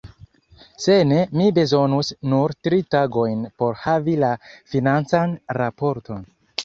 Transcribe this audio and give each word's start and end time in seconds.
Se 0.85 0.95
ne, 1.09 1.17
mi 1.41 1.49
bezonus 1.57 2.09
nur 2.33 2.53
tri 2.67 2.79
tagojn 2.95 3.43
por 3.63 3.77
havi 3.85 4.17
la 4.25 4.33
financan 4.73 5.37
raporton. 5.61 6.27